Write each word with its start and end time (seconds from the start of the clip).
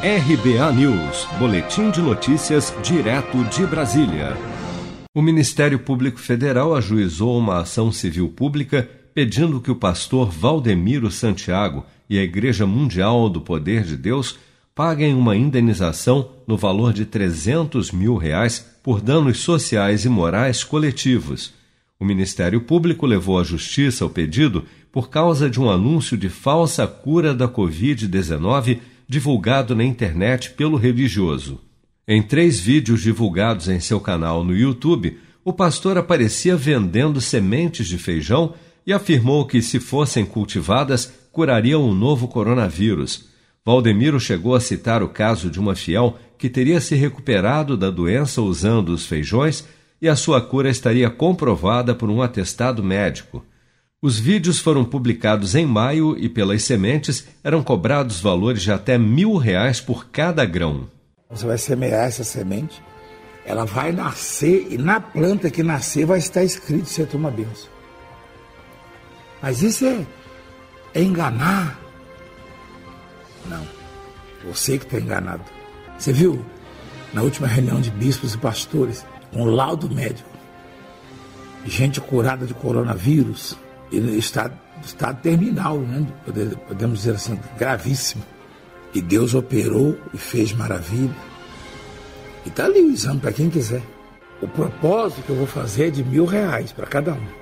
RBA 0.00 0.72
News, 0.74 1.26
Boletim 1.40 1.90
de 1.90 2.00
Notícias, 2.00 2.72
direto 2.84 3.42
de 3.46 3.66
Brasília. 3.66 4.36
O 5.12 5.20
Ministério 5.20 5.76
Público 5.76 6.20
Federal 6.20 6.72
ajuizou 6.76 7.36
uma 7.36 7.62
ação 7.62 7.90
civil 7.90 8.28
pública 8.28 8.88
pedindo 9.12 9.60
que 9.60 9.72
o 9.72 9.74
pastor 9.74 10.30
Valdemiro 10.30 11.10
Santiago 11.10 11.84
e 12.08 12.16
a 12.16 12.22
Igreja 12.22 12.64
Mundial 12.64 13.28
do 13.28 13.40
Poder 13.40 13.82
de 13.82 13.96
Deus 13.96 14.38
paguem 14.72 15.16
uma 15.16 15.34
indenização 15.34 16.30
no 16.46 16.56
valor 16.56 16.92
de 16.92 17.04
300 17.04 17.90
mil 17.90 18.16
reais 18.16 18.64
por 18.84 19.00
danos 19.00 19.40
sociais 19.40 20.04
e 20.04 20.08
morais 20.08 20.62
coletivos. 20.62 21.52
O 21.98 22.04
Ministério 22.04 22.60
Público 22.60 23.04
levou 23.04 23.36
à 23.36 23.42
Justiça 23.42 24.06
o 24.06 24.10
pedido 24.10 24.64
por 24.92 25.10
causa 25.10 25.50
de 25.50 25.60
um 25.60 25.68
anúncio 25.68 26.16
de 26.16 26.28
falsa 26.28 26.86
cura 26.86 27.34
da 27.34 27.48
Covid-19 27.48 28.78
divulgado 29.08 29.74
na 29.74 29.82
internet 29.82 30.50
pelo 30.50 30.76
religioso. 30.76 31.60
Em 32.06 32.22
três 32.22 32.60
vídeos 32.60 33.00
divulgados 33.00 33.68
em 33.68 33.80
seu 33.80 34.00
canal 34.00 34.44
no 34.44 34.54
YouTube, 34.54 35.18
o 35.42 35.52
pastor 35.52 35.96
aparecia 35.96 36.56
vendendo 36.56 37.20
sementes 37.20 37.86
de 37.86 37.96
feijão 37.96 38.54
e 38.86 38.92
afirmou 38.92 39.46
que, 39.46 39.62
se 39.62 39.80
fossem 39.80 40.26
cultivadas, 40.26 41.12
curariam 41.32 41.88
o 41.88 41.94
novo 41.94 42.28
coronavírus. 42.28 43.28
Valdemiro 43.64 44.20
chegou 44.20 44.54
a 44.54 44.60
citar 44.60 45.02
o 45.02 45.08
caso 45.08 45.50
de 45.50 45.58
uma 45.58 45.74
fiel 45.74 46.18
que 46.36 46.48
teria 46.48 46.80
se 46.80 46.94
recuperado 46.94 47.76
da 47.76 47.90
doença 47.90 48.42
usando 48.42 48.90
os 48.90 49.06
feijões 49.06 49.66
e 50.00 50.08
a 50.08 50.16
sua 50.16 50.40
cura 50.40 50.68
estaria 50.68 51.08
comprovada 51.10 51.94
por 51.94 52.10
um 52.10 52.22
atestado 52.22 52.82
médico. 52.82 53.44
Os 54.00 54.16
vídeos 54.16 54.60
foram 54.60 54.84
publicados 54.84 55.56
em 55.56 55.66
maio 55.66 56.16
e 56.16 56.28
pelas 56.28 56.62
sementes 56.62 57.26
eram 57.42 57.64
cobrados 57.64 58.20
valores 58.20 58.62
de 58.62 58.70
até 58.70 58.96
mil 58.96 59.36
reais 59.36 59.80
por 59.80 60.06
cada 60.08 60.46
grão. 60.46 60.88
Você 61.28 61.44
vai 61.44 61.58
semear 61.58 62.06
essa 62.06 62.22
semente, 62.22 62.80
ela 63.44 63.64
vai 63.64 63.90
nascer 63.90 64.68
e 64.70 64.78
na 64.78 65.00
planta 65.00 65.50
que 65.50 65.64
nascer 65.64 66.06
vai 66.06 66.20
estar 66.20 66.44
escrito 66.44 66.88
você 66.88 67.04
toma 67.06 67.28
benção. 67.28 67.68
Mas 69.42 69.62
isso 69.62 69.84
é, 69.84 70.06
é 70.94 71.02
enganar. 71.02 71.76
Não, 73.46 73.66
você 74.44 74.78
que 74.78 74.84
está 74.84 75.00
enganado. 75.00 75.42
Você 75.98 76.12
viu 76.12 76.46
na 77.12 77.22
última 77.22 77.48
reunião 77.48 77.80
de 77.80 77.90
bispos 77.90 78.34
e 78.34 78.38
pastores 78.38 79.04
um 79.32 79.44
laudo 79.44 79.92
médico, 79.92 80.30
gente 81.66 82.00
curada 82.00 82.46
de 82.46 82.54
coronavírus 82.54 83.58
ele 83.90 84.18
está 84.18 84.50
estado 84.84 85.20
terminal, 85.20 85.78
né? 85.78 86.06
podemos 86.66 86.98
dizer 86.98 87.14
assim, 87.14 87.38
gravíssimo. 87.58 88.22
E 88.94 89.00
Deus 89.00 89.34
operou 89.34 89.98
e 90.14 90.18
fez 90.18 90.52
maravilha. 90.52 91.14
E 92.44 92.48
está 92.48 92.64
ali 92.64 92.80
o 92.80 92.90
exame 92.90 93.20
para 93.20 93.32
quem 93.32 93.50
quiser. 93.50 93.82
O 94.40 94.48
propósito 94.48 95.22
que 95.22 95.30
eu 95.30 95.36
vou 95.36 95.46
fazer 95.46 95.88
é 95.88 95.90
de 95.90 96.04
mil 96.04 96.24
reais 96.24 96.72
para 96.72 96.86
cada 96.86 97.12
um. 97.12 97.38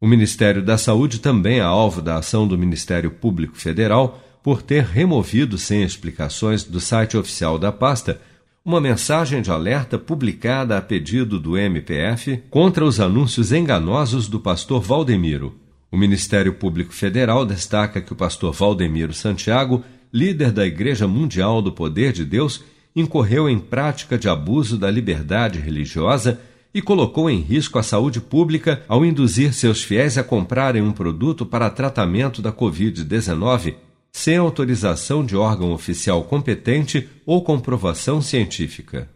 O 0.00 0.06
Ministério 0.06 0.62
da 0.62 0.76
Saúde 0.76 1.18
também 1.18 1.58
é 1.58 1.62
alvo 1.62 2.02
da 2.02 2.16
ação 2.16 2.46
do 2.46 2.58
Ministério 2.58 3.10
Público 3.10 3.56
Federal 3.56 4.22
por 4.42 4.62
ter 4.62 4.84
removido 4.84 5.58
sem 5.58 5.82
explicações 5.82 6.62
do 6.62 6.78
site 6.78 7.16
oficial 7.16 7.58
da 7.58 7.72
pasta 7.72 8.20
uma 8.64 8.80
mensagem 8.80 9.40
de 9.40 9.50
alerta 9.50 9.96
publicada 9.96 10.76
a 10.76 10.82
pedido 10.82 11.38
do 11.38 11.56
MPF 11.56 12.42
contra 12.50 12.84
os 12.84 12.98
anúncios 12.98 13.52
enganosos 13.52 14.28
do 14.28 14.40
pastor 14.40 14.82
Valdemiro. 14.82 15.65
O 15.90 15.96
Ministério 15.96 16.54
Público 16.54 16.92
Federal 16.92 17.46
destaca 17.46 18.00
que 18.00 18.12
o 18.12 18.16
pastor 18.16 18.52
Valdemiro 18.52 19.12
Santiago, 19.12 19.84
líder 20.12 20.52
da 20.52 20.66
Igreja 20.66 21.06
Mundial 21.06 21.62
do 21.62 21.72
Poder 21.72 22.12
de 22.12 22.24
Deus, 22.24 22.62
incorreu 22.94 23.48
em 23.48 23.58
prática 23.58 24.18
de 24.18 24.28
abuso 24.28 24.78
da 24.78 24.90
liberdade 24.90 25.58
religiosa 25.58 26.40
e 26.74 26.82
colocou 26.82 27.30
em 27.30 27.40
risco 27.40 27.78
a 27.78 27.82
saúde 27.82 28.20
pública 28.20 28.82
ao 28.88 29.04
induzir 29.04 29.52
seus 29.54 29.82
fiéis 29.82 30.18
a 30.18 30.24
comprarem 30.24 30.82
um 30.82 30.92
produto 30.92 31.46
para 31.46 31.70
tratamento 31.70 32.42
da 32.42 32.52
Covid-19 32.52 33.76
sem 34.12 34.38
autorização 34.38 35.24
de 35.24 35.36
órgão 35.36 35.72
oficial 35.72 36.24
competente 36.24 37.06
ou 37.26 37.42
comprovação 37.42 38.22
científica. 38.22 39.15